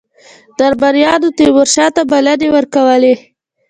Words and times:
درباریانو 0.59 1.29
تیمورشاه 1.37 1.89
ته 1.95 2.01
بلنې 2.11 2.47
ورکولې. 2.55 3.13